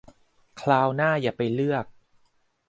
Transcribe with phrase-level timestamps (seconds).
[0.61, 1.85] คราวหน้าอย่าไปเลือก